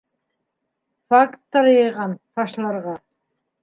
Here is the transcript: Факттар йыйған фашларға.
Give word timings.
Факттар 1.13 1.71
йыйған 1.77 2.19
фашларға. 2.41 3.01